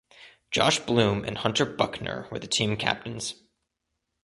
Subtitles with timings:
[0.49, 3.35] Josh Bloom and Hunter Buckner were the team captains.